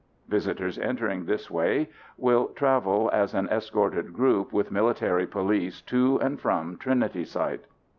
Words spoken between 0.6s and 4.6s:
entering this way will travel as an escorted group